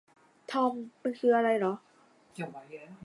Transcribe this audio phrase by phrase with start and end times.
[0.51, 1.73] ทอม มันคืออะไรหรอ